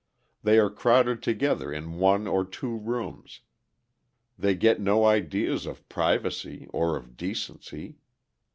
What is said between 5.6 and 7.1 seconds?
of privacy, or